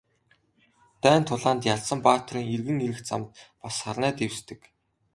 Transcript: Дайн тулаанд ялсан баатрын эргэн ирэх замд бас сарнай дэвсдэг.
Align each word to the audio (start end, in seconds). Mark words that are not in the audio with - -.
Дайн 1.03 1.23
тулаанд 1.29 1.61
ялсан 1.73 1.99
баатрын 2.05 2.45
эргэн 2.53 2.79
ирэх 2.85 3.01
замд 3.09 3.29
бас 3.61 3.75
сарнай 3.81 4.11
дэвсдэг. 4.15 4.61